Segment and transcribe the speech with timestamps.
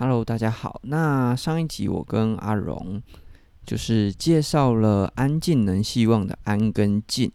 [0.00, 0.80] Hello，大家好。
[0.84, 3.02] 那上一集我跟阿荣
[3.66, 7.32] 就是介绍了安静能希望的安跟静。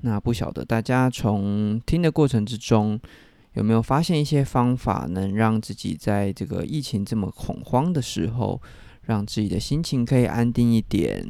[0.00, 2.98] 那不晓得大家从听的过程之中
[3.52, 8.60] 有没有发现一些方法，能让自己在这个疫情这么恐慌的时候，
[9.02, 11.24] 让自己的心情可以安定一点，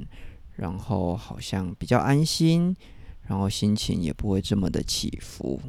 [0.57, 2.75] 然后好像比较安心，
[3.27, 5.61] 然后心情也不会这么的起伏。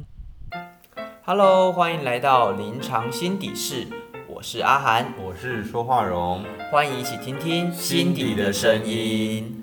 [1.26, 3.86] Hello，欢迎来到临床心底室。
[4.36, 9.62] 我是阿涵，我是说话荣，欢迎一起听听心底的声音。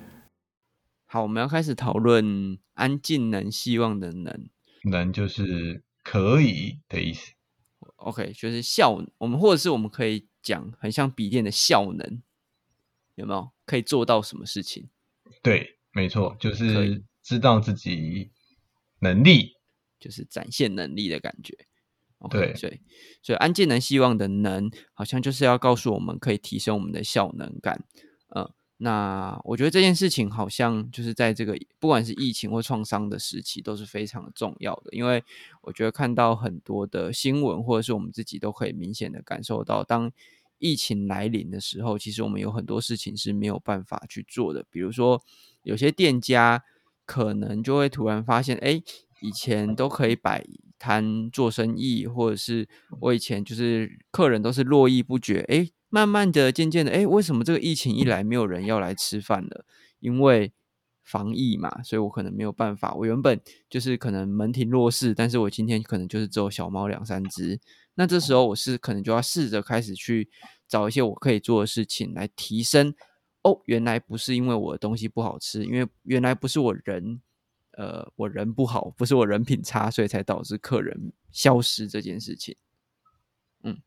[1.05, 4.49] 好，我们要开始讨论安静能希望的能，
[4.89, 7.33] 能就是可以的意思。
[7.97, 12.23] OK，就是效，我们或者是我们可以讲很像笔电的效能，
[13.13, 14.89] 有没有可以做到什么事情？
[15.43, 18.31] 对，没错，就是知道自己
[19.01, 19.55] 能力，
[19.99, 21.67] 就是展现能力的感觉。
[22.29, 22.79] 对，所以
[23.21, 27.83] 所以安静能希望的能，好像就是要告诉我们可以提升我们的效能感。
[28.29, 35.23] 呃，那我觉得这件事情好像就是在这个不管是疫情或创伤的时期都是非常的重要的，因为
[35.61, 40.11] 我觉得看到很多的新闻，或者是我们自己都可以明显的感受到，当
[40.59, 44.65] 疫情来临的时候，其实我们有很多事情是没有办法去做的。
[44.69, 45.21] 比如说，
[45.63, 46.63] 有些店家
[47.05, 48.81] 可能就会突然发现，哎，
[49.21, 50.45] 以前都可以摆。
[50.83, 52.67] 谈做生意，或者是
[52.99, 59.65] 我以前就是客人都是络绎不绝，哎，慢慢的、渐渐的，哎，为什么这个疫情一来，没有人要来吃饭了？
[60.01, 60.51] 因为
[61.01, 62.93] 防疫嘛，所以我可能没有办法。
[62.95, 63.39] 我原本
[63.69, 67.61] 就是可能门庭若市，但是我今天可能就是只有小猫两三只。
[67.95, 70.29] 那这时候我是可能就要试着开始去
[70.67, 72.93] 找一些我可以做的事情来提升。
[73.43, 77.21] 哦，原来不是因为我的东西不好吃，因为原来不是我人。
[77.75, 82.55] 呃，我人不好，不是我人品差，所以才导致客人消失这件事情。
[83.63, 83.79] 嗯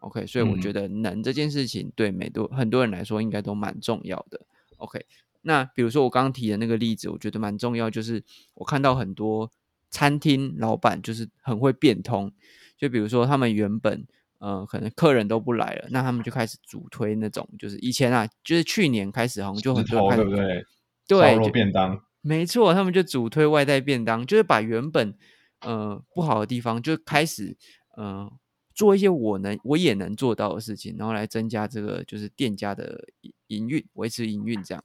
[0.00, 4.40] ，OK，所以我觉得能这件事情对每多很多人来说应该都蛮重要的。
[4.78, 5.04] OK，
[5.42, 8.22] 那比如说我刚刚提的那个例子，我觉得蛮重要，就是
[8.54, 9.50] 我看到很多
[9.90, 12.32] 餐厅老板就是很会变通，
[12.76, 14.06] 就比如说他们原本
[14.38, 20.64] 呃可能客人都不来了，那他们就开始主推那种，就是以前啊，就是去年开始好像就很多对不对？
[21.06, 22.00] 对，便当。
[22.26, 25.14] 没错，他们就主推外带便当，就是把原本
[25.60, 27.54] 呃不好的地方，就开始
[27.98, 28.32] 呃
[28.74, 33.04] 做一些我能我也能做到的事情，然后来增加这个就是店家的
[33.48, 34.82] 营运，维持营运这样。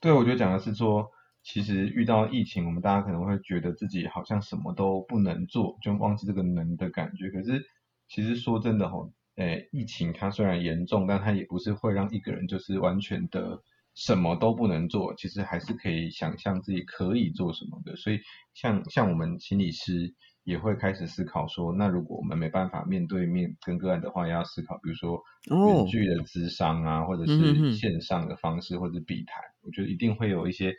[0.00, 1.10] 对，我觉得讲的是说，
[1.42, 7.28] 其实遇到疫情，我们大家可能会觉得自己好像什么都不能做，就忘记这个能的感觉。
[7.30, 7.60] 可是
[8.08, 13.60] 其实说真的吼，诶，疫情它虽然严重，但它也不是会让一个人就是完全的。
[13.94, 17.96] 什么都不能做，其实还是可以想象自己可以做什么的。
[17.96, 18.18] 所以，
[18.54, 20.14] 像像我们心理师
[20.44, 30.74] 也会开始思考说，那如果我们没办法面对面跟个案的话，也要思考，比如说远距的咨商啊，或者是线上的方式，或者笔谈，我觉得一定会有一些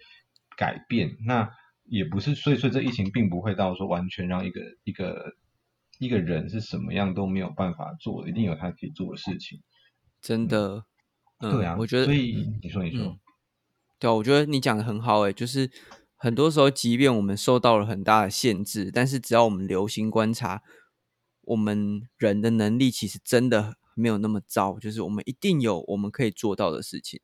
[0.58, 1.16] 改变。
[1.26, 1.48] 那
[1.86, 5.34] 也不是，所以说这疫情并不会到说完全让一个一个
[6.00, 9.62] 一个人是什么样都没有办法做，一定有他可以做的事情。
[10.22, 10.86] 真的。
[11.42, 13.18] 对啊，我觉得，所以你说你说，
[13.98, 15.70] 对啊，我觉得你讲的很好诶，就是
[16.16, 20.62] 很多时候，即便我们受到了很大的限制，但是只要我们留心观察，
[21.42, 27.20] 我们人的能力其实真的没有那么糟，就是我们一定有我们可以做到的事情。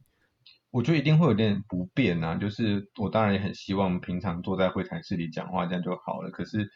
[0.72, 6.68] 我觉得一定会有点不便啊，就是我当然也很希望平常坐在会谈室里讲话这样就好了，可是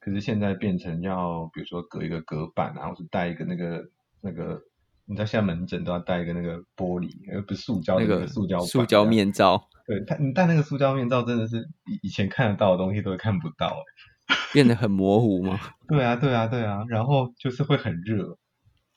[0.00, 3.84] 可是现在变成要比如说隔一个隔板啊，或是带一个那个
[4.20, 4.60] 那个。
[5.08, 9.68] 你在现在门诊都要戴一个那个玻璃，而不是塑胶那个塑胶塑胶面罩。
[9.86, 13.74] 对，戴你戴那个塑胶面罩，真的是以以前看得到的东西都看不到，
[14.52, 15.58] 变得很模糊吗？
[15.88, 18.36] 对啊，对啊，对啊，然后就是会很热。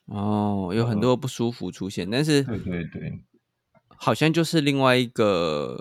[0.04, 3.24] 哦，有很多不舒服出现，但是对对对，
[3.88, 5.78] 好像就是另外一个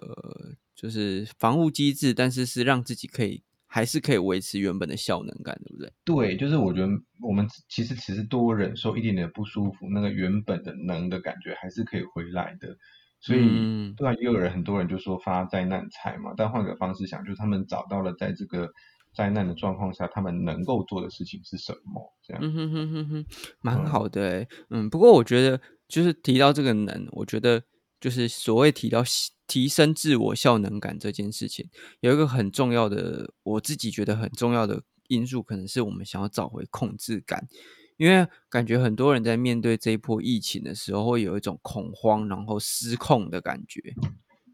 [0.74, 3.44] 就是防护机制，但是是让自己可以。
[3.74, 5.94] 还是可以维持原本的效能感，对不对？
[6.04, 6.90] 对，就是我觉得
[7.22, 12.76] 我们其实其实多忍受一点点不舒服，那个原本的能的感觉还是可以回来的。
[13.22, 18.70] 所以，对啊，也有人很多人就说发灾难财嘛，但换个方式想，就是他们找到了在这个
[19.16, 22.14] 灾难的状况下，他们能够做的事情是什么？
[22.22, 23.26] 这样，嗯哼哼哼哼，
[23.62, 24.46] 蛮好的。
[24.70, 27.64] 嗯，不过我觉得就是提到这个能，我觉得。
[28.02, 29.04] 就是所谓提到
[29.52, 31.68] 提升自我效能感这件事情，
[32.00, 37.50] 有一个很重要的，我自己觉得很重要的因素，可能是我们想要找回控制感。
[37.98, 43.82] 因为感觉很多人在面对这一波疫情的时候，会有一种恐慌，然后失控的感觉，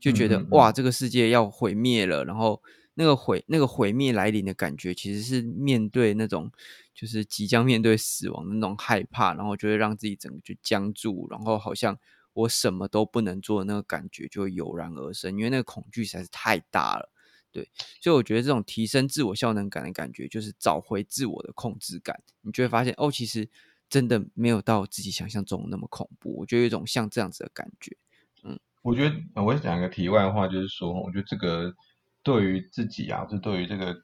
[0.02, 2.26] 就觉得哇，这个世界要毁灭了。
[2.26, 2.60] 然后
[2.96, 6.52] 那个毁那个毁灭来临的感觉，其实是面对那种
[6.96, 11.96] 就是即将面对死亡的那种害怕，然后就会让自己整个就僵住，然后好像
[12.38, 17.12] 我什么都不能做的那个感觉就会油然而生，因为那个恐惧实在是太大了。
[17.52, 17.68] 对，
[18.00, 23.50] 所以我觉得这种提升自我效能感的感觉，就是找回自我的控制感，你就会发现哦，其实
[23.90, 26.36] 真的没有到自己想象中那么恐怖。
[26.38, 27.98] 我觉得有一种像这样子的感觉。
[28.44, 31.74] 嗯我觉得我讲一个题外话，就是说，我觉得这个
[32.22, 33.96] 对于自己啊，就对于这个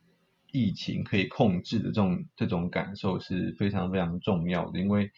[0.51, 5.11] 疫情可以控制的这种这种感受是非常非常重要的，因为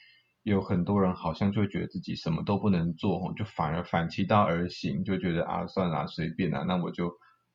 [0.45, 7.07] 有很多人好像就会觉得自己什么都不能做，就反而反其道而行，就觉得啊，算了，随便啊，那我就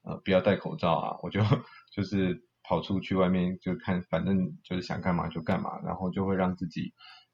[0.02, 1.40] 呃不要戴口罩啊，我就
[1.94, 6.92] 就是跑出去外面就看，反正就是想干嘛就干嘛，然后就会让自己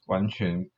[0.08, 0.68] 完全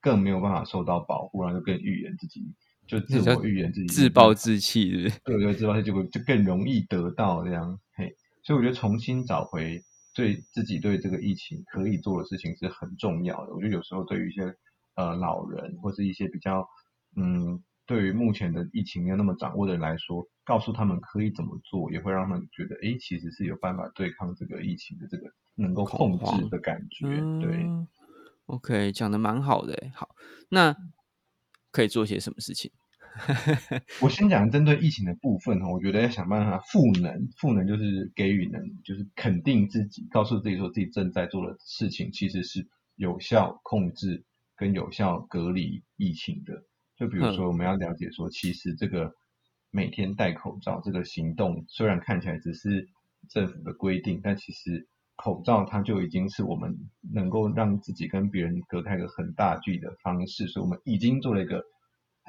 [0.00, 2.42] 更没有办法受到保护，然后就更预言自己。
[2.88, 4.90] 就自我预言自己自暴自弃，
[5.22, 9.80] 对对对，自暴自弃就就更容易得到这样，嘿，所以我觉得重新找回
[10.12, 13.54] 对自己对这个疫情可以做的事情是很重要的。
[13.54, 14.54] 我觉得有时候对于一些
[14.96, 16.68] 呃老人或是一些比较
[17.16, 27.06] 嗯，对于目前的疫情没有那么掌握的人来说，告诉他们可以怎么做，也会让他们觉得哎，其实是有办法对抗这个疫情的这个能够控制的感觉。
[27.40, 27.66] 对
[28.46, 30.14] ，OK，讲的蛮好的，好，
[30.50, 30.76] 那
[31.72, 32.70] 可以做些什么事情？
[34.00, 42.66] 我先讲针对疫情的部分哈，我觉得要想办法赋能，赋能就是给予能，就是肯定自己，告诉自己说自己正在做的事情其实是
[42.96, 44.24] 有效控制
[44.56, 46.64] 跟有效隔离疫情的。
[46.96, 49.12] 就比如说，我们要了解说，其实这个
[49.70, 52.88] 每天戴口罩这个行动，虽然看起来只是
[53.28, 54.86] 政府的规定，但其实
[55.16, 56.74] 口罩它就已经是我们
[57.12, 61.64] 能够让自己跟别人隔开一个很大距离的方式，所以我们已经做了一个。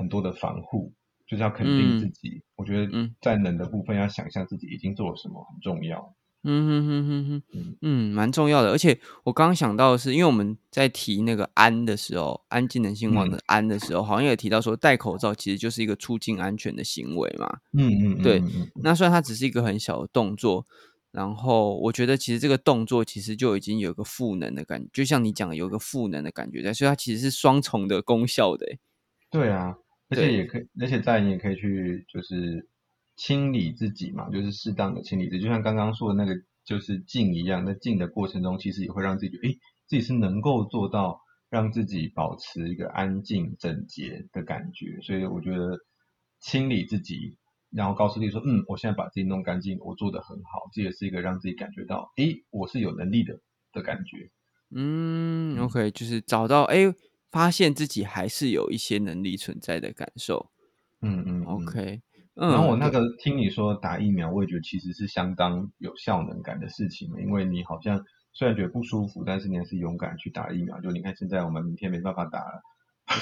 [0.01, 0.91] 很多的防护，
[1.27, 2.41] 就是要肯定自己。
[2.55, 6.15] 我觉得在能的部分，要想象自己已经做了什么，很重要。
[6.43, 8.71] 嗯哼哼哼哼，嗯，蛮重要的。
[8.71, 17.59] 而且我刚刚想到的是，因为我们在提那个安的时候，安静能兴旺的安的时候，好像也提到说，戴口罩其实就是一个促进安全的行为嘛。
[17.73, 18.41] 嗯嗯，对。
[18.81, 20.65] 那虽然它只是一个很小的动作，
[21.11, 28.65] 然后我觉得其实这个动作其实就已经有一个赋能的感觉，就像你讲有一个赋能的感觉在，所以它其实是双重的功效的。
[29.29, 29.75] 对啊，
[30.11, 32.67] 而且也可以，而且在你也可以去就是
[33.15, 39.51] 清理自己嘛，就是适当的清理自己，就像刚刚说的那个就是静一样，在静的过程中，其实也会让自己觉得，哎，
[39.87, 44.99] 自己是能够做到让自己保持一个安静整洁的感觉。
[45.01, 45.79] 所以我觉得
[46.39, 47.37] 清理自己，
[47.71, 53.39] 然后告诉自己说，嗯，我现在把自己弄干净，我做的很好，这也是一个让自己感觉到，哎，我是有能力的
[53.71, 54.29] 的感觉。
[54.73, 56.93] 嗯，OK，就是找到哎。
[57.31, 60.51] 发现自己还是有一些能力存在的感受，
[61.01, 62.01] 嗯嗯，OK，
[62.35, 70.79] 然后我那个听你说打疫苗，我也觉得其实是相当有效能感的事情，因为你好像虽然觉得不舒服，但是你还是勇敢去打疫苗。
[70.81, 72.61] 就你看现在我们明天没办法打了，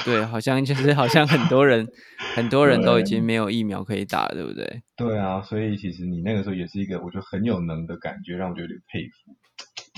[0.04, 1.88] 对，好像就是好像很多人
[2.36, 4.82] 很多人都已经没有疫苗可以打，对不对？
[4.96, 9.36] 对啊，所以其实你那个时候也是一个我觉得很有能的感觉，让我觉得有点佩服。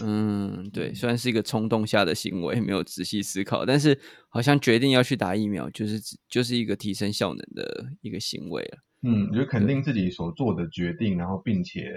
[0.04, 4.00] 嗯，对，虽然是一个冲动下的行为，没有仔细思考，但是
[4.30, 8.78] 好像决定要去打疫苗，就是就是一个提升效能的一个行为了。
[9.04, 11.94] 嗯，就肯定自己所做的决定，然后并且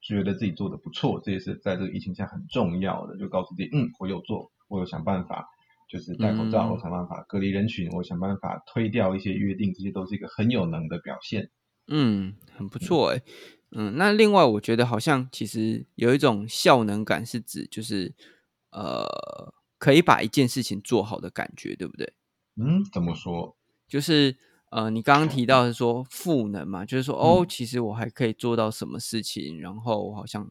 [0.00, 3.16] 觉得自己做的不错，这也是在这个疫情下很重要的。
[3.18, 5.44] 就告诉自己，嗯，我有做，我有想办法，
[5.90, 11.50] 就是戴口罩，我想办法隔离人群，我想办法推掉一些约定，这些都是一个很有能的表现。
[11.88, 13.16] 嗯，很不错哎。
[13.16, 13.22] 嗯，
[13.70, 18.14] 那另外我觉得好像其实有一种效能感，是指就是
[18.70, 22.14] 呃可以把一件事情做好的感觉，对不对？
[22.54, 23.56] 嗯，怎么说？
[23.88, 24.36] 就是
[24.70, 30.48] 呃你刚刚提到是说赋能嘛，就是说哦，其实我还可以做到什么事情，然后好像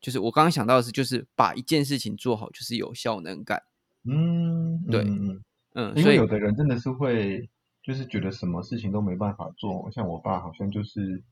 [0.00, 3.62] 就是我刚刚想到的是，就是把一件事情做好，就是有效能感。
[4.04, 5.42] 嗯，对，嗯
[5.74, 7.48] 嗯，因为有的人真的是会
[7.82, 11.24] 就是觉得什么事情都没办法做，像我爸好像就是。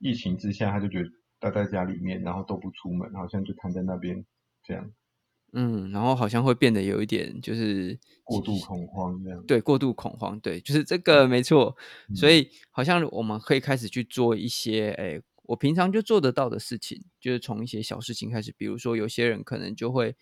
[0.00, 4.24] 疫情之下，他就觉得待在家里面，然后都不出门，好像就躺在那边
[4.64, 4.90] 这样。
[5.52, 9.44] 嗯，然后好像会变得有一点就是过度恐慌这样。
[9.46, 11.76] 对，过度恐慌，对，就是这个没错。
[12.14, 18.54] 所以好像我们可以开始去做一些，哎，我平常就做得到的事情，就是从一些小事情开始。
[18.56, 20.14] 比如说，有些人可能就会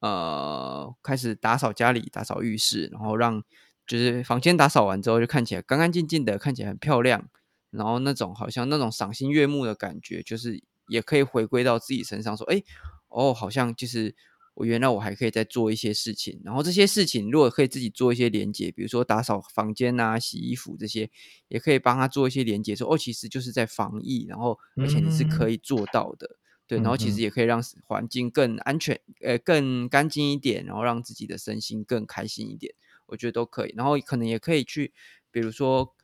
[0.00, 3.44] 呃开始打扫家里，打扫浴室，然后让
[3.86, 7.28] 就是房间打扫完之后就看起来干干净净的，看起来很漂亮。
[7.72, 12.62] 然后那种好像那种赏心悦目的感觉，就是也可以回归到自己身上，说，哎，
[13.08, 14.14] 哦，好像就是
[14.54, 21.10] 我原来我还可以再做一些事情，然后这些事情如果可以自己做一些连接，比如说打扫房间啊、洗衣服这些，
[21.48, 26.36] 也可以帮他做一些连接，说，哦，其实就是在防疫，然后而且你是可以做到的。
[26.68, 32.72] 对，然后其实也可以让环境更安全，呃，更干净一点，然后让自己的身心更开心一点，
[33.06, 33.74] 我觉得都可以。
[33.76, 34.94] 然后可能也可以去，
[35.30, 35.94] 比如说，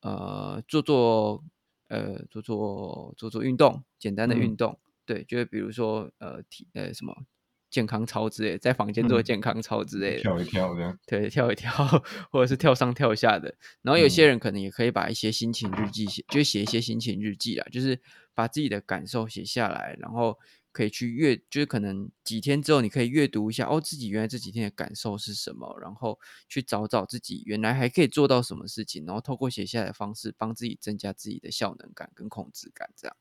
[0.00, 1.42] 呃，做做，
[1.88, 7.14] 呃，做做做做运动，简单的嗯运动，对，就是比如说，呃，体，呃，什么
[7.70, 10.98] 健康操之类的，在房间做嗯健康操之类的，跳一跳的。
[11.06, 11.70] 对，跳一跳，
[12.30, 13.54] 或者是跳上跳下的。
[13.82, 18.00] 然后有些嗯人可能也可以把一些心情日记写，就写一些心情日记啊，就是
[18.34, 20.38] 把自己的感受写下来，然后
[20.76, 26.18] 可以去阅，就是可能几天之后你可以阅读一下，哦，自己原来这几天的感受是什么，然后
[26.50, 33.16] 去找找自己原来还可以做到什么事情，然后透过写下来的方式，帮自己增加自己的效能感跟控制感，这样。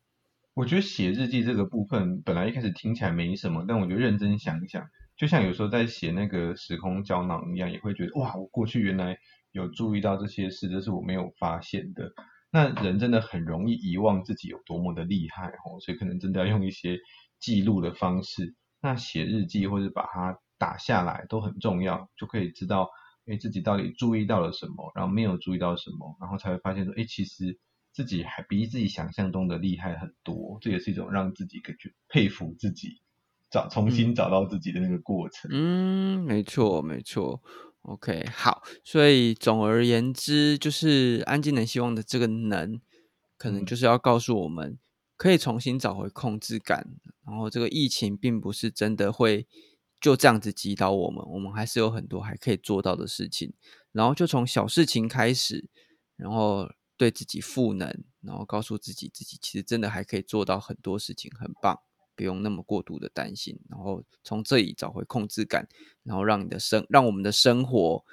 [0.53, 4.85] 我觉得写日记这个部分，本来一开始听起来没什么，但我觉得认真想一想，
[5.15, 9.17] 就像有时候在写那个时空胶囊一样，也会觉得哇，我过去原来
[9.53, 12.11] 有注意到这些事，这是我没有发现的。
[12.51, 16.97] 那人真的很容易遗忘自己有多么的厉害哦，所以可能真的要用一些
[17.39, 18.55] 记录的方式。
[18.81, 22.89] 那写日记或者把它打下来都很重要，就可以知道，
[23.25, 27.59] 哎，自己到底注意到了什么，然后没有注意到什么，然后才会发现说，哎，其实。
[27.95, 32.99] 自己还比自己想象中的厉害很多，这也是一种让自己感觉佩服自己，
[33.49, 35.49] 找重新找到自己的那个过程。
[35.53, 37.41] 嗯，没错，没错。
[37.83, 42.81] OK，好，所以总而言之，就是安静能希望的这个能，
[43.37, 44.77] 可能嗯就是要告诉我们，
[45.17, 46.87] 可以重新找回控制感。
[47.25, 49.47] 然后这个疫情并不是真的会
[49.99, 53.53] 就这样子击倒我们，我们还是有很多还可以做到的事情。
[53.91, 55.69] 然后就从小事情开始，
[56.15, 61.79] 然后对自己赋能，然后告诉自己，自己其实真的还可以做到很多事情，很棒。
[62.17, 65.67] 不用那么过度的担心，然后从这里找回控制感，
[66.03, 68.05] 然后让你的生，让我们的生活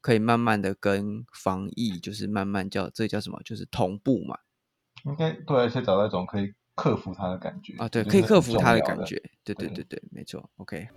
[0.00, 4.38] 可以慢慢的跟防疫，就是慢慢叫这叫什么，就是同步嘛。
[5.06, 10.50] 应该对，而且找到一种可以克服它的感觉啊，对，可以克服它的感觉，对对对对对，没错。
[10.56, 10.88] OK，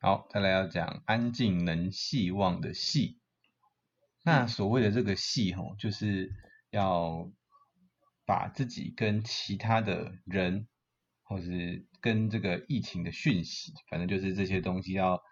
[0.00, 3.20] 好，再来要讲安静能细望的细。
[4.24, 6.32] 那所谓的这个细吼，就是
[6.70, 7.30] 要
[8.28, 10.68] 把自己跟其他的人，
[11.22, 15.22] 或是跟这个疫情的讯息，反正就是这些东西要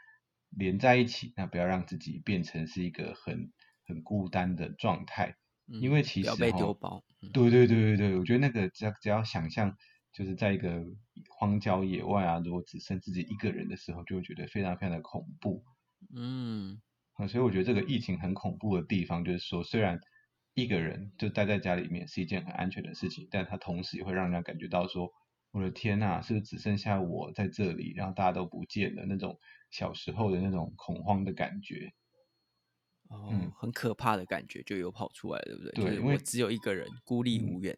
[0.48, 3.52] 连在一起，那不要让自己变成是一个很
[3.86, 5.36] 很孤单的状态。
[5.66, 7.04] 因为其实不要被吼丢包。
[7.20, 9.76] 嗯对对对对对，我觉得那个只要只要想象，
[10.12, 10.82] 就是在一个
[11.28, 15.64] 荒郊野外啊，如果只剩自己一个人的时候，就会觉得非常非常的恐怖。
[16.14, 16.80] 嗯
[17.14, 20.00] 啊，所以我觉得这个疫情很恐怖的地方，就是说，虽然
[20.56, 25.12] 一个人就待在家里面是一件很安全的事情，但它同时也会让人家感觉到说，
[25.52, 29.38] 我的天呐，是不是只剩下我在这里，然后大家都不见了那种
[29.70, 31.92] 小时候的那种恐慌的感觉。
[33.10, 35.72] 哦，嗯很可怕的感觉就有跑出来，对不对？
[35.78, 37.76] 就是对因为我只有一个人，孤立嗯无援。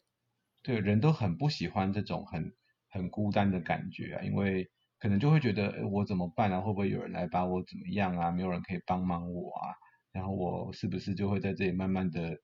[0.62, 2.52] 对，人都很不喜欢这种很
[2.90, 4.68] 很孤单的感觉啊，因为
[4.98, 6.60] 可能就会觉得，诶我怎么办啊？
[6.60, 8.30] 会不会有人来把我怎么样啊？
[8.32, 9.74] 没有人可以帮忙我啊？
[10.12, 12.36] 然后我是不是就会在这里慢慢的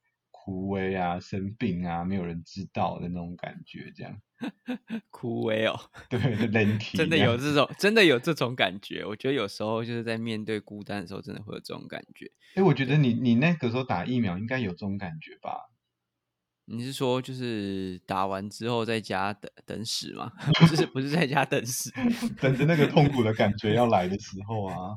[0.44, 2.04] 枯萎啊、生病啊？
[2.04, 4.20] 没有人知道的那种感觉，这样。
[5.08, 9.06] 枯萎哦，对，就人体真的有这种，真的有这种感觉。
[9.06, 12.30] 我觉得有时候就是在面对孤单的时候，真的会有这种感觉。
[12.56, 15.70] 哎，我觉得你你那个时候打疫苗应该有这种感觉吧？
[16.66, 20.30] 你是说就是打完之后在家等等死吗？
[20.60, 21.90] 不是，不是在家等死。
[22.38, 24.94] 等着那个痛苦的感觉要来的时候啊。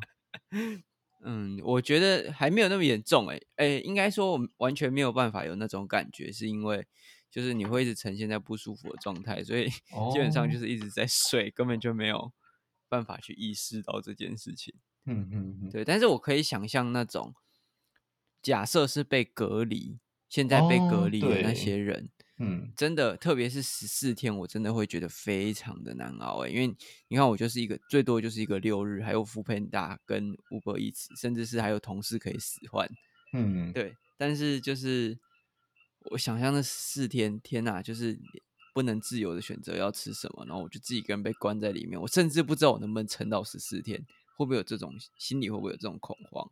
[1.22, 6.86] 嗯，我觉得还没有那么严重诶、诶、应该说我们完全没有办法有那种感觉，是因为
[7.32, 9.68] 就是你会一直呈现在不舒服的状态，所以
[10.08, 12.32] 基本上就哦是一直在睡，根本就没有
[12.88, 14.76] 办法去意识到这件事情。
[15.06, 15.72] 嗯嗯嗯。
[15.72, 17.34] 对，但是我可以想象那种
[18.44, 22.10] 假设是被隔离，现在被隔哦离的那些人，
[22.40, 22.72] 嗯。
[22.76, 26.68] 真的，特别是十四天，我真的会觉得非常的难熬诶，因为
[27.08, 32.88] 你看，我就是一个最多就是一个六日，还有福片大跟 Uber Eats，甚至是还有同事可以使唤，
[33.34, 35.18] 嗯，对，但是就是
[36.12, 38.16] 我想象那四天，天哪，就是
[38.76, 44.06] 不能自由的选择要吃什么，然后我就自己一个人被关在里面，我甚至不知道我能不能撑到十四天，
[44.38, 46.48] 会不会有这种心里会不会有这种恐慌？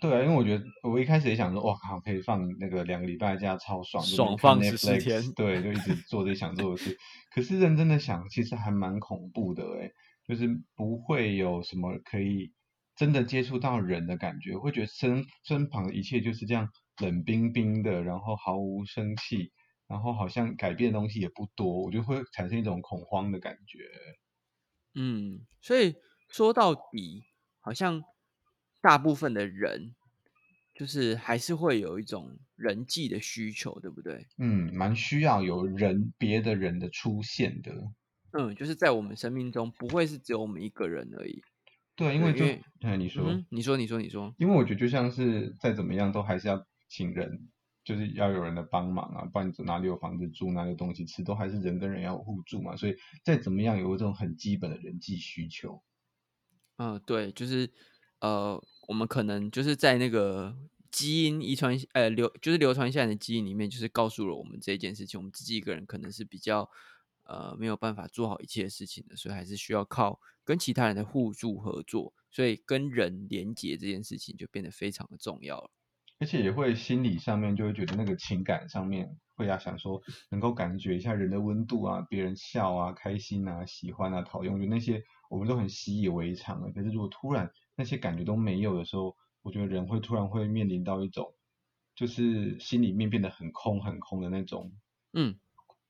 [0.00, 6.96] 对啊，因为我觉得我一开始也想说，哇靠，可以放那个两个礼拜假，超爽，就爽放14 Netflix，天对，就一直做自己想做的事。
[7.34, 9.90] 可是认真的想，其实还蛮恐怖的诶，
[10.26, 12.52] 就是不会有什么可以
[12.96, 16.68] 真的接触到人的感觉，会觉得身身旁的一切就是这样
[17.00, 19.50] 冷冰冰的，然后毫无生气，
[19.88, 23.78] 然后好像改变的东西也不多，我就会产生一种恐慌的感觉。
[24.94, 25.94] 嗯，所以
[26.28, 27.24] 说到底，
[27.60, 28.02] 好像
[28.82, 29.94] 大部分的人
[30.74, 34.26] 就是还是会有一种人际的需求，对不对？
[34.36, 37.72] 嗯，蛮需要有人别的人的出现的。
[38.32, 41.42] 嗯，就是在我们生命中不会是只有我们一个人而已。
[41.94, 42.48] 对，因为就对
[42.80, 47.48] 因为哎，你说，嗯，你说，你说，你说，因为我觉得就像是再怎么样都还是要请人，
[47.84, 52.74] 就是要有人的帮忙啊，不然你哪里有房子住，哪里有东西吃，都还是人跟人要互助嘛。
[52.74, 55.82] 所以再怎么样有这种很基本的人际需求。
[56.78, 57.70] 嗯，对，就是
[58.22, 60.56] 呃，我们可能就是在那个
[60.92, 66.70] 基因遗传呃流，就是流传下来的基因里面，就是告诉了我们这一件事情，我们自己一个人可能是比较
[67.24, 75.70] 呃没有办法做好一切事情的，所以还是需要靠跟其他人的互助合作，所以跟人连接这件事情就变得非常的重要了。
[76.20, 80.00] 而且也会心理上面就会觉得那个情感上面会要想说，
[80.30, 86.70] 能够感觉一下人的温度啊，别人笑啊、开心啊、喜欢啊、讨厌，我觉得那些我们都很习以为常了。
[86.70, 91.34] 可是如果突然那些感觉都没有的时候，我觉得人会突然会面临到一种，
[91.94, 94.72] 就是心里面变得很空很空的那种，
[95.12, 95.38] 嗯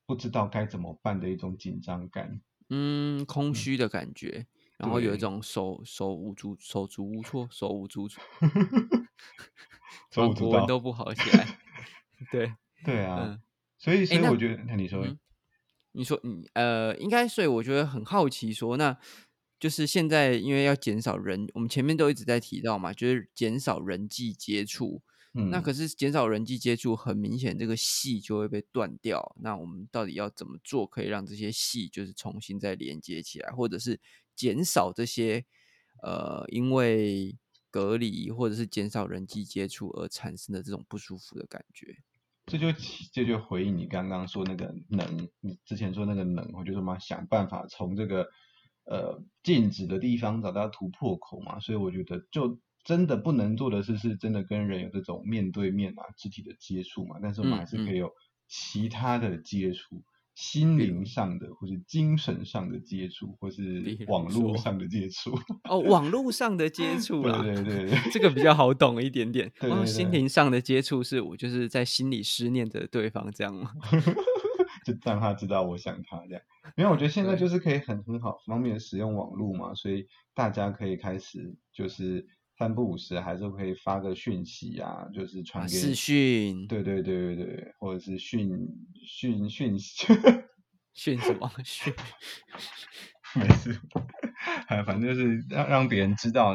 [0.06, 2.40] 不知道该怎么办的一种紧张感。
[2.68, 4.46] 嗯，空虚的感觉，
[4.78, 8.20] 然后有一对种手手无足手足无措、手无足手
[10.16, 11.46] 哇舞足蹈 国文都不好起来。
[12.30, 12.52] 对，
[12.84, 13.42] 对啊，嗯。
[13.78, 15.18] 所以所以那我觉得，那你说，嗯
[15.92, 18.96] 你说你呃，应该，所以我觉得很好奇说，那
[19.62, 25.00] 就是现在因为要减少人，我们前面都一直在提到嘛，就是减少人际接触。
[25.30, 29.36] 那嗯，可是减少人际接触，很明显这个系就会被断掉。
[29.40, 34.00] 那我们到底要怎么做，可以让这些系就是重新再连接起来，或者是
[34.34, 35.44] 减少这些
[36.02, 37.38] 呃因为
[37.70, 41.96] 隔离或者是减少人际接触而产生的这种不舒服的感觉？
[42.46, 48.28] 这就起这就回应你刚刚说那个能，你之前说那个能，我就是嘛想办法从这个
[48.84, 58.10] 呃禁止的地方找到突破口嘛，所以我觉得就真的不能做的事是真的跟人有这种面对面啊肢体的接触嘛，但是我们还是可以有
[58.48, 60.02] 其他的接触。
[60.34, 65.30] 心灵上的，或是精神上的接触，或是网络上的接触，
[65.68, 69.46] 哦，网络上的接触啦，对对对 这个比较好懂一点点。
[69.46, 73.72] 哦，对对对心灵上的接触是我就是在心里思念着对方这样吗？
[74.84, 76.42] 就让他知道我想他这样。
[76.76, 88.48] 因为我觉得现在就是可以很很好方便地使用网络嘛，所以大家可以开始就是三不五时还是可以发个讯息啊，就是传啊，给视讯，对对对对对，或者是讯
[89.04, 90.06] 讯讯息，
[90.94, 91.50] 讯什么？
[91.64, 91.92] 讯？
[93.34, 93.80] 没事，
[94.68, 96.54] 哎，反正就是让让别人知道，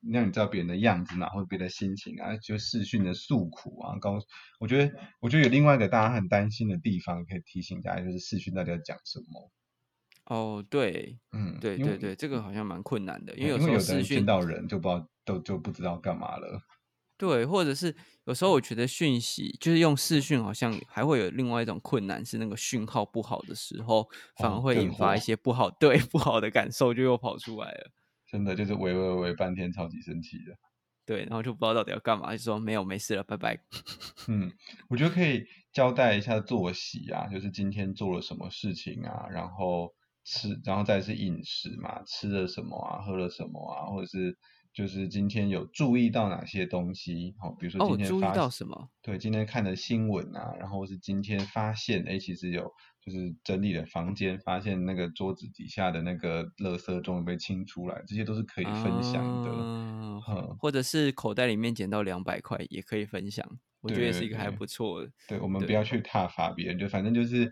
[0.00, 4.18] 让你知道别人的样子嘛，或者别人的心情啊，就视讯的诉苦啊，告
[4.58, 9.50] 我觉得我觉得有另外一个大家很担心的地方，可以提醒大家，就是视讯到底要讲什么。
[10.26, 16.62] 哦，对，嗯，对对对，这个好像蛮困难的，因为有时候视讯，到人就不知道都就不知道干嘛了。
[17.16, 27.90] 对，或者是有时候我觉得讯息就是用视讯，好像还会有另外一种困难，是那个讯号不好的时候，反而会引发一些不好， 对不好的感受就又跑出来了。
[28.30, 30.54] 真的就是喂喂喂半天，超级生气的。
[31.06, 33.58] 对，然后就不知道到底要干嘛，就说没有没事了，拜拜。
[34.28, 34.52] 嗯，
[34.88, 39.92] 我觉得可以交代一下作息啊，就是今天做了什么事情啊，然后
[40.24, 44.38] 吃，然后再是饮食嘛，吃了什么啊，喝了什么啊，或者是
[44.72, 48.88] 就是今天有注意到哪些东西，好、比如说哦，注意今天发到什么？
[49.02, 52.70] 对，今天看的新闻啊，然后是今天发现，哎，其实有
[53.04, 59.50] 就是整理了房间，发现那个桌子底下的那个垃圾终于被清出来，这些都是可以分享的。
[59.50, 59.86] 啊
[60.28, 63.44] 嗯，或者是口袋里面捡到两百块也可以分享，
[63.80, 65.10] 我觉得也是一个还不错的。
[65.26, 67.50] 对，我们不要去挞伐别人，就反正就是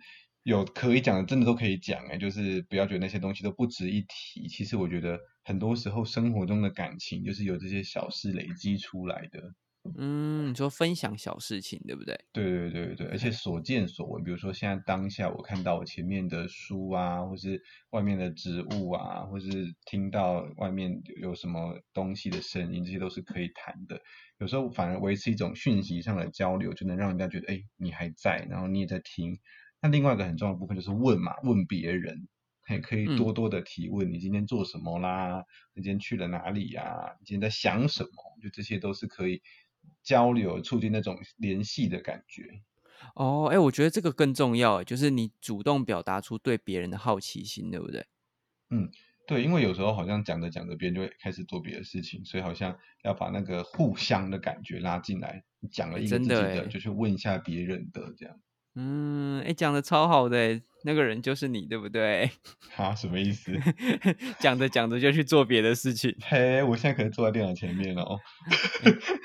[0.48, 4.48] 有可以讲的，真的都可以讲，哎，就是不要觉得那些东西都不值一提。
[4.48, 9.52] 其实我觉得很多时候生活中的感情，就是由这些小事累积出来的。
[9.98, 12.18] 嗯，你说分享小事情，对不对？
[12.32, 19.50] 对对对对，而且所见所闻，比如说现在当下我看到我前面的书啊，或是外面的植物啊，或是
[19.84, 24.00] 听到外面有有什么东西的声音，这些都是可以谈的。
[24.38, 29.38] 有时候反而维持一种讯息上的交流，就能让人家觉得，哎，你还在，然后你也在听。
[29.80, 32.28] 那另外一个很重要的部分就是问嘛，问别人，
[32.68, 35.44] 也可以嗯多多的提问，你今天做什么啦？
[35.74, 38.10] 你今天去了哪里呀、你今天在想什么？
[38.42, 39.40] 就这些都是可以
[40.02, 42.62] 交流、促进那种联系的感觉。
[43.14, 48.04] 哦，哎，我觉得这个更重要，就是你主动表达出对别人的好奇心，对不对？
[48.70, 48.90] 嗯
[49.26, 55.44] 对，因为有时候好像讲着讲着，别人就会开始做别的事情，所以好像要把那个互相的感觉拉进来。
[55.70, 58.40] 讲了一个真的自己的，欸就去问一下别人的，这样。
[58.80, 62.30] 嗯，哎，讲的超好的，那个人就是你，对不对？
[62.76, 63.52] 哈，什么意思？
[64.38, 66.14] 讲着讲着就去做别的事情。
[66.20, 68.16] 嘿，我现在可能坐在电脑前面哦。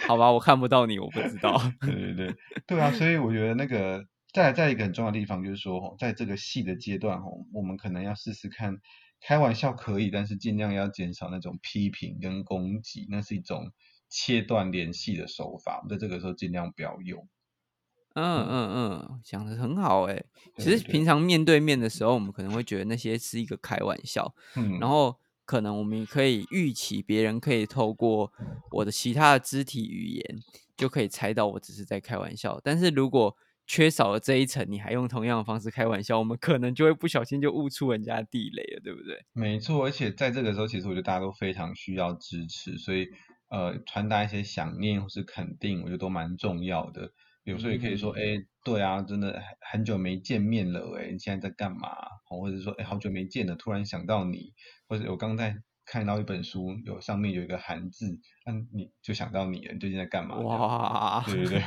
[0.08, 1.62] 好吧，我看不到你，我不知道。
[1.82, 2.36] 对对对，
[2.66, 8.78] 对啊，所以我觉得那个再再一个很重要的地方就是说，在这个戏的阶段，吼，我们可能要试试看，
[9.22, 13.72] 开玩笑可以，但是尽量要减少那种批评跟攻击，那是一种
[14.10, 17.28] 切断联系的手法，在这个时候尽量不要用。
[18.16, 20.24] 嗯嗯嗯，讲的很好哎。
[20.58, 28.32] 其实平常面对面的时候，我们可能会觉得那些是一个开玩笑，嗯，然后可能我们也可以预期别人可以透过
[28.72, 30.40] 我的其他的肢体语言，
[30.78, 32.60] 就可以猜到我只是在开玩笑。
[32.64, 39.18] 但是如果缺少了这一层，你还用同样的方式开玩笑，我们可能就会不小心就悟出人家地雷了，对不对？
[39.34, 43.08] 没错，而且在这个时候，其实我觉得大家都非常需要支持，所以
[43.50, 47.12] 呃，传达一些想念或是肯定，我觉得都蛮重要的。
[47.44, 48.22] 有时候也可以说，哎，
[48.64, 51.90] 对啊，真的很久没见面了，哎，你现在在干嘛？
[52.26, 54.54] 或者说，哎，好久没见了，突然想到你，
[54.88, 60.38] 或者我刚在看到一本书，有上面有一个韩字，那，你就想到你了，你最近在干嘛？
[60.38, 61.62] 哇，对对对，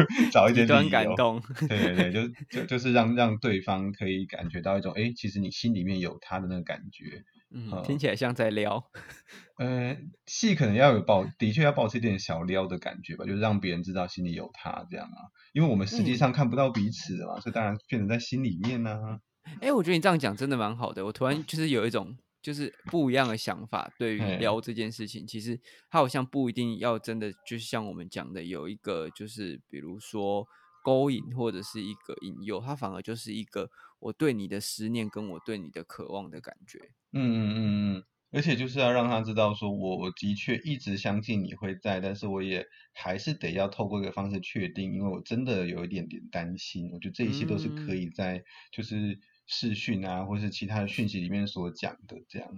[0.32, 7.22] 找一点理由，感动，对对对，就就就是让让对方可以感觉到一种，哎，其实你心里面有他的那个感觉。
[7.50, 8.90] 嗯，听起来像在撩。
[9.58, 15.18] 呃，戏可能要有保，的确要保持一点小撩的感觉吧，就是让别人知道心里有他这样啊。
[15.52, 19.18] 因为我们实际上看不到彼此嘛，所以当然变成在心里面呢。
[19.60, 21.04] 哎，我觉得你这样讲真的蛮好的。
[21.06, 25.58] 我突然就是有一种就是不一样的想法，对于撩这件事情，其实
[25.90, 30.46] 它好像不一定要真的，就是像我们讲的，有一个就是比如说
[30.84, 33.68] 勾引或者是一个引诱，它反而就是一个
[34.00, 36.78] 我对你的思念跟我对你的渴望的感觉。
[37.12, 46.90] 嗯嗯嗯嗯，而且就是要让他知道，说我的确一直相信你会在，但是我也还是得要透过一个方式确定，因为我真的有一点点担心。
[46.92, 52.48] 我觉得这一些都是可以在就是视讯啊，或是其他的讯息里面所讲的这样。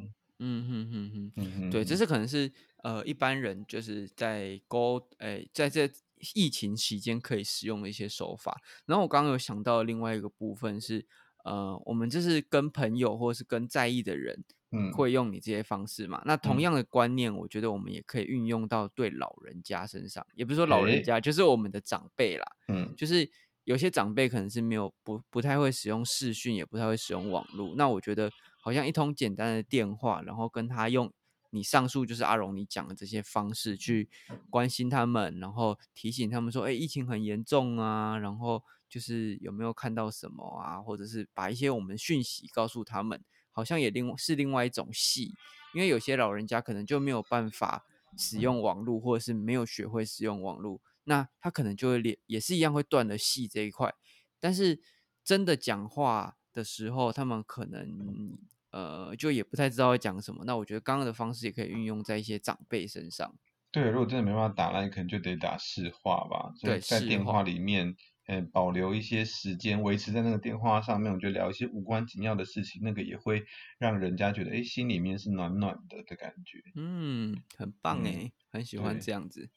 [0.40, 5.88] 嗯哼哼哼，对，这是可能是呃一般人就是在沟诶在这
[6.35, 8.61] 疫情期间可以使用的一些手法。
[8.87, 11.07] 然后我刚刚有想到另外一个部分是。
[11.44, 16.22] 呃，我们就是跟朋友或者是跟在意的人，嗯，会用你这些方式嘛？
[16.26, 23.29] 那同样的观念，我觉得我们也可以运用到对老人家身上，也不是说老人家，就是我们的长辈啦，嗯，就是
[23.64, 31.11] 有些长辈可能是没有不不太会使用视讯，也不太会使用网络，那我觉得好像一通简单的电话，然后跟他用
[31.50, 34.09] 你上述就是阿荣你讲的这些方式去
[34.50, 38.62] 关心他们，然后提醒他们说，哎，疫情很严重啊，然后。
[38.90, 43.22] 就是有没有看到什么啊，或者是把一些我们讯息告诉他们，
[43.53, 45.33] 好像也另是另外一种戏，
[45.72, 47.87] 因为有些老人家可能就没有办法
[48.18, 53.94] 使用网络，或者是没有学会使用网络，那他可能就会连也是一样会断了戏这一块。
[54.40, 54.81] 但是
[55.22, 58.37] 真的讲话的时候，他们可能
[58.72, 60.42] 呃就也不太知道要讲什么。
[60.44, 63.37] 那我觉得刚刚的方式也可以运用在一些长辈身上。
[63.70, 66.53] 对，如果真的没办法打，那你可能就得打视话吧。
[66.61, 67.96] 对，在电话里面。
[68.31, 73.43] 呃，保留一些时间，维持在那个电话上面，我觉得聊一些无关紧要的事情，那个也会
[73.77, 76.62] 让人家觉得，哎，心里面是暖暖的的感觉。
[76.77, 79.51] 嗯，很棒哎，很喜欢这样子。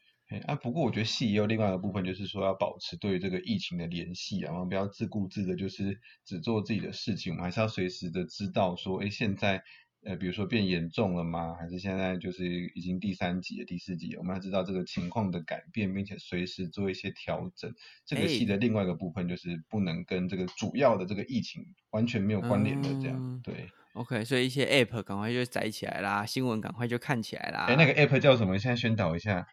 [0.47, 9.63] 啊，不过我觉得戏也有另外一个部分，就是说要保持对这个疫情的联系啊，我们不要自顾自的，就是只做自己的事情，我们还是要随时的知道说，哎，现在。
[10.05, 11.55] 呃，比如说变严重了吗？
[11.57, 14.15] 还是现在就是已经第三级、第四级？
[14.17, 17.73] 我们要知道这个情况的改变，并且随时做一些调整。
[18.05, 23.41] 这个戏的另外一个部分就是不能跟这个主要的这个疫情完全没有关联的这样。
[23.41, 27.65] 对，OK，所以一些 App 赶快就载起来啦，新闻赶快就看起来啦。
[27.67, 28.59] 哎，那个 App 叫什么？
[28.59, 29.47] 现在宣导一下。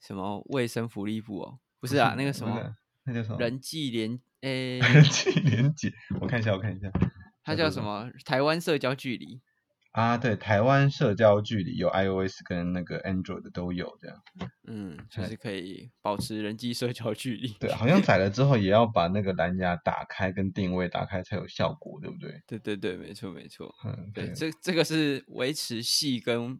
[0.00, 1.58] 什么卫生福利部哦？
[1.80, 2.74] 不是啊，那个什么？
[3.04, 3.38] 那叫什么？
[3.38, 5.90] 人际联 诶，人际联结。
[6.20, 6.90] 我看一下，我看一下。
[7.42, 8.10] 它叫什么？
[8.26, 9.40] 台湾社交距离。
[9.94, 14.20] 啊，对，台湾社交距离有 iOS 跟那个 Android 都有这样，
[14.66, 17.46] 嗯，就是可以保持人机社交距离。
[17.60, 22.42] 对，好像 载了之后也要把那个蓝牙打开跟定位打开才有效果，对不对？
[22.44, 23.72] 对对对，没错没错。
[23.84, 26.58] 嗯，对，这这个是维持系跟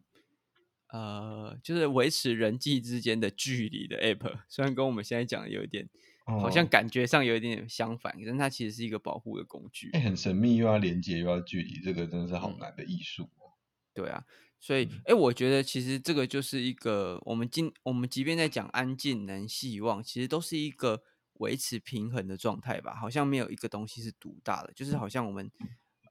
[0.93, 5.89] 呃，就是维持人际之间的距离的 App，虽然跟我们现在讲的有一点。
[6.25, 9.91] 好像感觉上有一点点相反，但它其实是一个保护的工具。
[9.93, 13.53] 哎，很神秘，又要连接，又要距离，这个真的是好难的艺术哦。
[13.93, 14.25] 对啊，
[14.59, 21.03] 所以，哎，我觉得其实这个就是一个我们今我们即便在讲安静、能希望，其实都是一个
[21.35, 22.95] 维持平衡的状态吧。
[22.95, 25.51] 好像没有一个东西是独大的，就是好像我们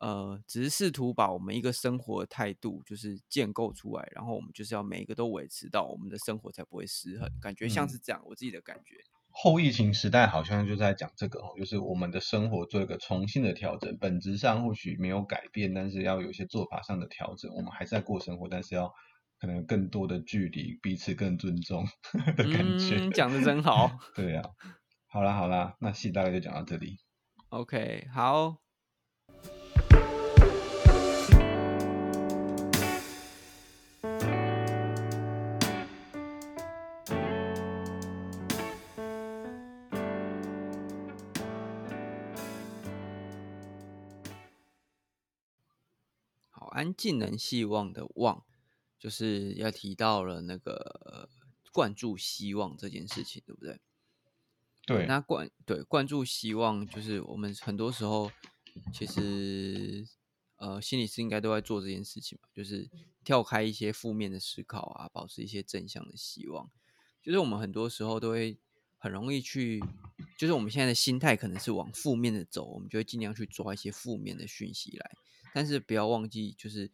[0.01, 7.29] 呃，只是试图把我们一个生活态度就是建构出来，然后我们就是要每一个都维持到，我们的生活才不会失衡。
[7.41, 8.95] 感觉像是这样，我自己的感觉。
[9.37, 17.53] 后疫情时代好像就在讲这个哦，就是我们的生活做一个重新的调整，本质上或许没有改变，但是要有一些做法上的调整。
[17.53, 18.93] 我们还是在过生活，但是要
[19.41, 21.85] 可能更多的距离，彼此更尊重
[22.37, 22.97] 的感觉。
[23.01, 23.91] 嗯，讲的真好。
[24.15, 24.43] 对呀、
[25.09, 26.99] 好啦好啦，那戏大概就讲到这里。
[27.51, 28.64] OK，好。
[47.05, 48.45] 好，安静能希望的望，
[48.99, 50.73] 就是要提到了那个
[51.05, 51.29] 呃
[51.73, 53.81] 灌注希望这件事情，对不对？
[54.87, 58.31] 对，那灌对灌注希望，就是我们很多时候
[58.93, 60.07] 其实
[60.57, 62.89] 呃心理师应该都在做这件事情嘛，就是
[63.25, 66.71] 跳开一些负面的思考啊，保持一些正向的希望。
[67.23, 68.59] 就是我们很多时候都会
[68.99, 69.83] 很容易去，
[70.39, 75.11] 就是我们现在的心态可能是往负面的走，我们就会尽量去抓一些负面的讯息来。
[75.55, 76.91] 但是不要忘记，就是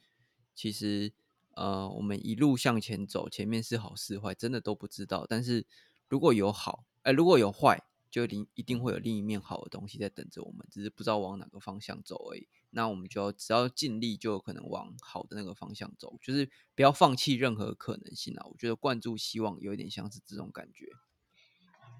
[0.54, 1.14] 其实
[1.54, 5.24] 呃我们一路向前走，前面是好是坏，真的都不知道。
[5.26, 5.66] 但是
[6.08, 12.46] 如果有好，哎、如果有坏，就另一定会有另一面好的东西在等着我们，只是不知道往哪个方向走而已。
[12.68, 18.46] 那我们就要只要尽力，就有可能往好的那个方向走，就是不要放弃任何可能性啊！
[18.46, 20.86] 我觉得灌注希望有一点像是这种感觉。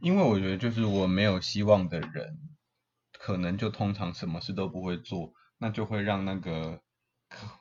[0.03, 2.39] 因为我觉得就是我没有希望的人，
[3.13, 6.81] 可能就通常什么事都不会做，那就会让那个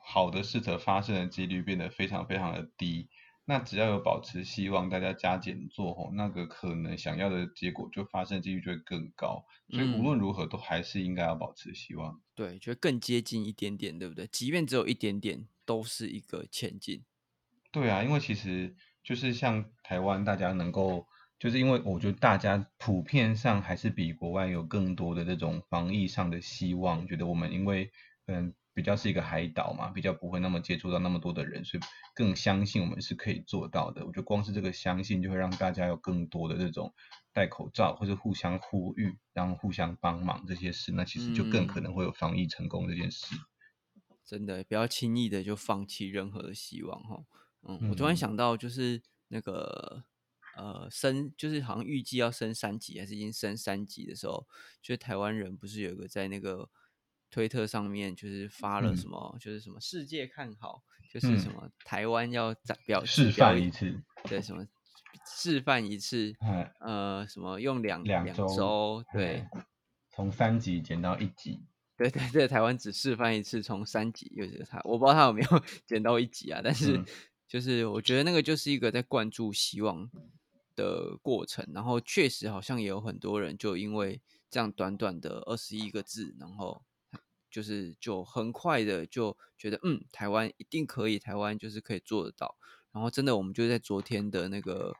[0.01, 3.09] 好的事情发生的几率变得非常非常的低。
[3.45, 9.43] 那只要有保持希望，大家加减做吼，那个可能想要的结果就发生的几率就会更高。
[9.69, 12.21] 所以无论如何都还是应该要保持希望。
[12.35, 14.27] 对，就更接近一点点，对不对？
[14.27, 17.03] 即便只有一点点，都是一个前进。
[17.71, 21.07] 对啊，因为其实就是像台湾，大家能够，
[21.39, 27.91] 就是因为我觉得大家普遍上还是比国外有更多的这种防疫上的希望，觉得我们因为
[28.25, 34.05] 嗯比较是一个海岛嘛，比较不会那么接触到那么多的人，所以更相信我们是可以做到的。
[34.05, 36.93] 我觉得光是这个相信，就会让大家有更多的这种
[37.33, 43.35] 戴口罩或者互相呼吁，然后互相帮忙这些事，那其实就更可能会有防疫成功这件事。
[44.25, 47.23] 真的不要轻易的就放弃任何的希望哈。
[47.63, 50.03] 嗯，我突然嗯想到，就是那个
[50.59, 54.45] 呃升，就是好像预计要升三级，还是已经升三级的时候，
[54.81, 56.69] 就是台湾人不是有一个在那个
[57.31, 58.97] 推特上面就是发了嗯。
[58.97, 61.53] 什么，就是什么世界看好，就是什嗯。
[61.53, 64.67] 么台湾要展表示范一次，对什么
[65.25, 69.49] 示范一次，哎，呃，什么用两两周周，对哎，
[70.09, 71.63] 从三级减到一级。
[71.97, 77.05] 对对对，台湾只示范一次，从三级又是他，我不知道他有没有 减到一级啊，但是嗯。
[77.47, 80.07] 就是我觉得那个就是一个在灌注希望
[80.79, 86.81] 的过程，然后确实好像也有很多人就因为这样短短的二十一个字，然后
[87.51, 92.55] 就是就很快的就觉得嗯，台湾一定可以，台湾就是可以做得到，
[92.93, 94.95] 然后真的我们就在昨天的那个。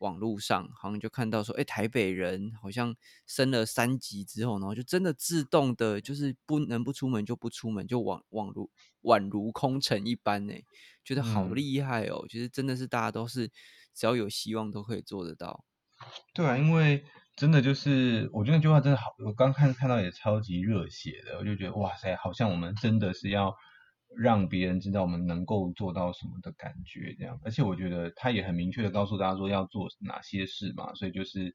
[0.00, 8.70] 网络上好像就看到说，哎、台北人好像升了三级之后，然后就真的自动的，就是不能不出门就不出门，就宛宛如
[9.02, 10.54] 宛如空城一般呢，
[11.04, 12.24] 觉得好嗯厉害哦！
[12.30, 13.50] 其实真的是大家都是
[13.94, 15.64] 只要有希望都可以做得到。
[16.34, 17.04] 对啊，因为
[17.36, 23.54] 真的就是，我觉得那句话真的好，我刚看看到也超级热血的，我就觉得哇塞，好像我们真的是要
[24.16, 27.38] 让别人知道我们能够做到什么的感觉这样。
[27.44, 31.54] 而且我觉得他也很明确的告诉大家说要做哪些事嘛，所以就是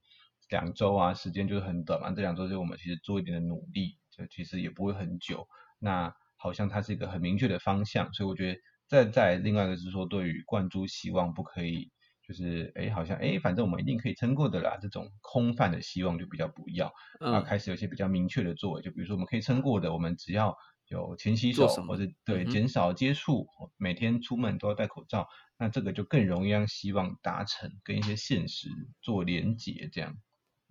[0.50, 5.48] 两周啊，时间就是很短嘛，这两周就我们其实做一点的努力，就其实也不会很久。
[5.80, 11.92] 那好像它是一个很明确的方向，所以我觉得再再另外一个是说，对于灌注希望不可以。
[12.28, 14.78] 就是哎，好像哎，反正我们一定可以撑过的啦。
[14.82, 16.88] 这种空泛的希望就比较不要，
[17.20, 20.56] 啊，嗯，开始有一些比较明确的作为，就比如说我们可以撑过的，我们只要
[20.88, 25.28] 有勤洗手，做什么或者对减少接触，每天出门都要戴口罩，
[25.60, 28.70] 那这个就更容易让希望达成，跟一些现实
[29.02, 30.18] 做连结，这样。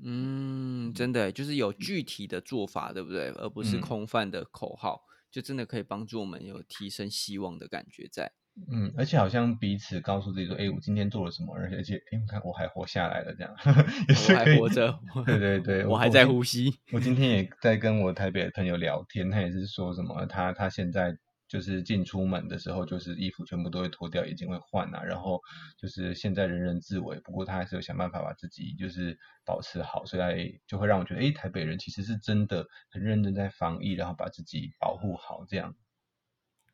[0.02, 3.28] 嗯，真的就是有具体的做法，对不对？
[3.30, 8.32] 而不是嗯空泛的口号，就真的可以帮助我们有提升希望的感觉在。
[8.70, 13.52] 嗯，而且好像彼此告诉自己说，哎，我今天做了什么，而且而且，哎，你看我还活下来了，这样
[14.08, 16.72] 也是我还可以活着，对对对，我还在呼吸。
[16.92, 21.16] 我今天也 在跟我台北的朋友聊天，他也是说什么，他他现在
[21.48, 25.40] 就是进出门的时候，就是衣服全部都会脱掉，眼镜会换啊，然后
[25.76, 35.74] 就是现在人人自危，不过他还是有想办法把自己就是保持好，所以就会让我觉得，哎，台北人其实是真的很认真在防疫，然后把自己保护好这样。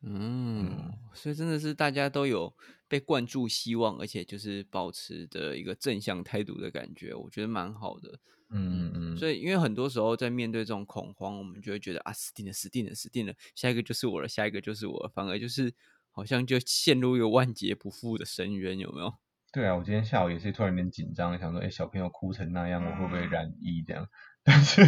[0.03, 2.53] 嗯，所以真的是大家都有
[2.87, 8.19] 被灌注希望，而且就是保持的一个正向态度的感觉，我觉得蛮好的。
[8.53, 15.73] 嗯嗯所以因为很多时候在面对这种恐慌，我们就会觉得啊，死定了，死定了，死定了，下一个就是我了，下一个就是我了，反而就是
[16.09, 19.13] 好像就陷入一个万劫不复的深渊，有没有？
[19.53, 24.07] 对啊，我今天下午也是突然有点紧张，想说，哎，小朋友哭成那样，我会不会染疫这样？
[24.43, 24.81] 但是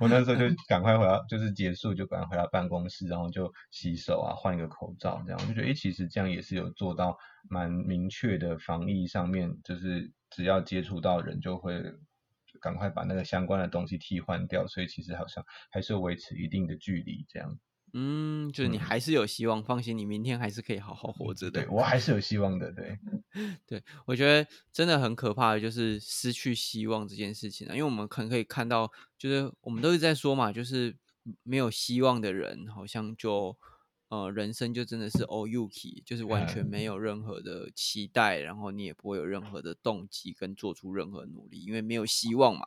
[0.00, 7.18] 我那时候就赶快回到，就是结束就赶快回到办公室，然后就洗手啊，换一个口罩，这样我就觉得，哎，其实这样也是有做到
[7.50, 11.82] 蛮明确的防疫上面，就是只要接触到人就会
[12.60, 17.58] 赶快把那个相关的东西替换掉，所以其实好像还是维持一定的距离这样。
[17.96, 21.62] 嗯，就是你还是有希望，放心，你明天还是可以好好活着的。
[21.62, 22.98] 对我还是有希望的，对。
[23.64, 27.70] 对，我觉得真的很可怕的，就是失去希望这件事情啊。
[27.70, 30.96] 因为我们可能可以看到，就是我们都是在说嘛，就是
[31.44, 33.56] 没有希望的人，好像就
[34.08, 42.66] 呃，人生就真的是 all yuki，就是完全没有任何的期待，然后你也不会有任何的动机跟做出任何努力，因为没有希望嘛。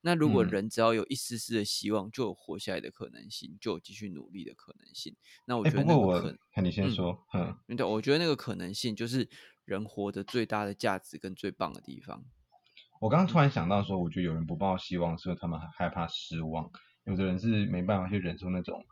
[0.00, 5.16] 那如果人只要有一丝丝的希望，就有活下来的可能性，就有继续努力的可能性。
[5.44, 9.28] 那我觉得，不过我看你先说，嗯，对，我觉得那个可能性就是
[9.64, 12.24] 人活的最大的价值跟最棒的地方。
[13.00, 16.70] 我刚刚突然想到说，我觉得有人不抱希望，是因为他们很害怕失望。
[17.04, 18.84] 有的人是没办法去忍受那种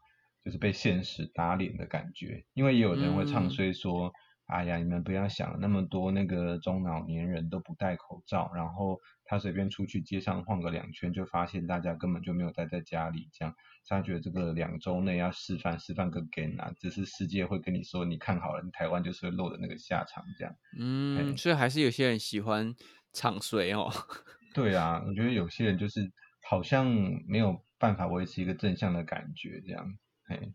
[0.45, 4.13] 就是被现实打脸的感觉，因为也有人会唱衰说。
[4.47, 13.55] 哎呀，你们不要想那么多，那个中老年人都不戴口罩，然后他随便出去街上晃个两圈，就发现大家根本就没有待在家里，这样
[13.89, 20.55] 他觉得这个两周内要示范示范个 gain 啊，只是世界会跟你说，你看好了，台湾就是会落的那个下场这样。
[20.79, 22.75] 嗯，所以还是有些人喜欢
[23.13, 23.91] 唱衰哦。
[24.55, 26.11] 对啊，我觉得有些人就是
[26.49, 26.87] 好像
[27.27, 29.99] 没有办法维持一个正向的感觉这样。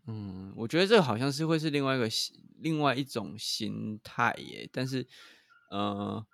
[0.05, 2.09] 嗯，我觉得这个好像是会是另外一个
[2.61, 5.07] 另外一种心态耶，但是，
[5.69, 6.25] 呃，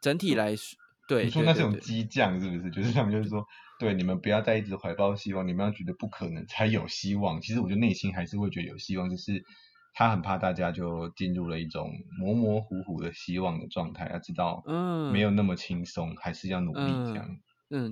[0.00, 0.76] 整体来说，
[1.08, 2.70] 对，你说那是种激将是不是？
[2.70, 3.46] 就是他们就是说，
[3.78, 7.40] 对，你们不要再一直怀抱希望，你们要觉得不可能才有希望。
[7.40, 9.44] 其实我觉得内心还是会觉得有希望，就是
[9.94, 17.26] 他很怕大家就进入了一种模模糊糊的希望的状态，要知道，嗯，没有那么轻松，还是要努力这样。
[17.28, 17.40] 嗯，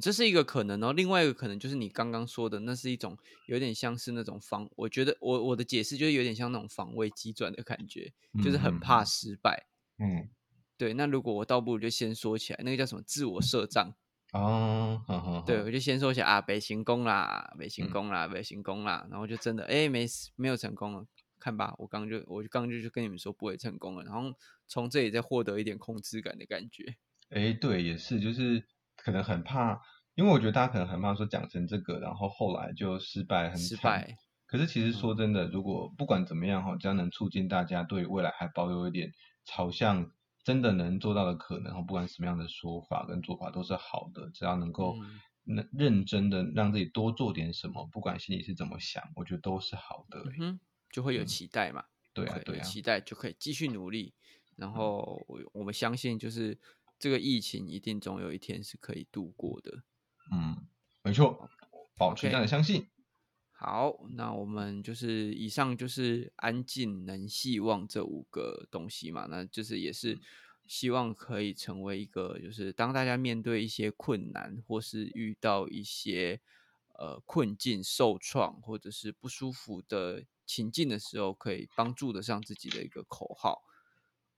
[0.01, 0.93] 这是一个可能哦。
[0.93, 3.17] 另外一个可能就是你刚刚说的，那是一种
[3.47, 8.13] 有点像是那种防，我觉得我我的解释就是有点像那种防卫机转的感觉，
[8.45, 9.67] 就是很怕失败。
[9.99, 10.29] 嗯，
[10.77, 10.93] 对。
[10.93, 13.95] 那如果我倒不如就先说起来，那个叫什么自我设障
[14.35, 15.03] 哦。
[15.47, 21.07] 对，我就先说起来啊，北行宫啦，北行宫啦，北行宫啦，然后就真的哎没没有成功了，
[21.39, 24.37] 看吧，我刚就我就刚就就跟你们说不会成功了，然后
[24.69, 26.97] 从这里再获得一点控制感的感觉。
[27.31, 28.63] 哎，对，也是，就是。
[29.03, 29.81] 可能很怕，
[30.15, 34.17] 因为我觉得大家可能很怕说讲成这个，然后后来就失败很失败。
[34.47, 39.13] 可是其实说真的，如果不管怎么样哈，只要能促进大家对未来还保有一点
[39.45, 40.11] 朝向
[40.45, 44.29] 真的能做到的可能，不管什么样的说法跟做法都是好的。
[44.35, 44.97] 只要能够
[45.45, 50.23] 认认真的让自己多做点什么，不管心里是怎么想，我觉得都是好的。
[50.39, 50.61] 嗯，
[50.91, 51.85] 就会有期待嘛。
[52.13, 54.15] 对啊，对啊，期待就可以继续努力。
[54.57, 56.59] 然后我我们相信就是。
[57.01, 59.83] 这个疫情一定总有一天是可以度过的。
[60.31, 60.69] 嗯，
[61.03, 61.49] 没错，
[61.97, 62.87] 保持这样的相信。
[63.51, 70.19] 好，那我们就是以上就是安静能希望这五个东西嘛，那就是也是
[70.67, 76.41] 希望可以成为一个，就是当大家面对一些困难或是遇到一些
[76.99, 83.63] 呃困境、受创或者是不舒服的情境的时候，可以帮助得上自己的一个口号。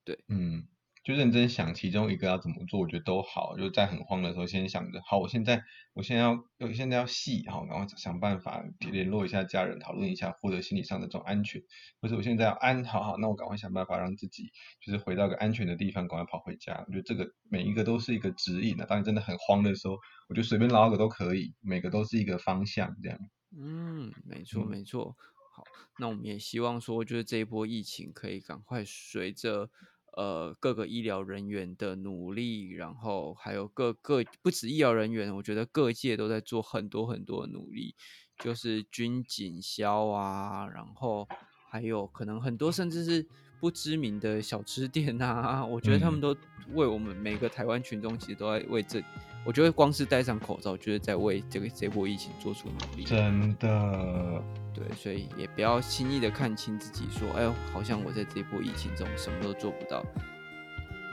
[0.05, 0.67] 对，嗯。
[1.03, 3.57] 就认真想其中一个要怎么做，我觉得都好。
[3.57, 5.61] 就在很慌的时候，先想着好，我现在
[5.95, 8.63] 我现在要要现在要细，好，然后想办法
[8.93, 11.61] 联络一下家人，讨论一下，获得心理上的这种安全。
[12.01, 16.85] 或者我现在要安，好好，那我赶快想办法让自己就是回到个安全的地方，赶快跑回家。
[16.87, 18.87] 我觉得这个每一个都是一个指引的。
[18.87, 19.95] 当你真的很慌的时候，
[20.29, 23.19] 我觉得随便捞个都可以，每个都是一个方向，这样。
[23.59, 25.17] 嗯，没错没错。
[25.55, 25.65] 好，
[25.99, 29.69] 那我们也希望说，就是这一波疫情可以赶快随着。
[30.15, 37.95] 呃，各个医疗人员的努力，然后还有各个不止医疗人员，我觉得各界都在做很多很多努力，
[38.39, 41.27] 就是军警消啊，然后
[41.71, 43.27] 还有可能很多甚至是
[43.63, 46.37] 不知名的小吃店啊，我觉得他们都
[46.73, 49.01] 为我们每个台湾群众其实都在为这。
[49.45, 53.05] 我觉得光是戴上口罩，就是在为这个这波疫情做出努力。
[53.05, 54.43] 真的，
[54.75, 60.05] 对，所以也不要轻易的看清自己，说，哎呦，好像我在这波疫情中什么都做不到。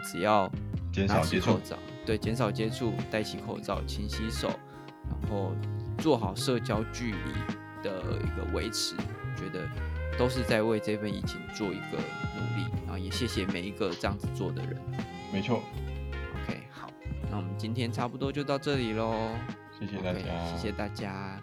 [0.03, 0.51] 只要
[0.91, 1.59] 减少接触，
[2.03, 4.47] 对，减少接触，戴起口罩，勤洗手，
[5.07, 5.53] 然后
[5.99, 8.95] 做好社交距离的一个维持，
[9.35, 9.69] 觉得
[10.19, 14.75] 都是在为这份疫情做一个努力，然后也谢谢每一个这样子做的人。
[15.31, 15.63] 没错。
[16.43, 16.91] OK，好，
[17.31, 19.31] 那我们今天差不多就到这里喽。
[19.79, 21.41] 谢谢大家，谢谢大家。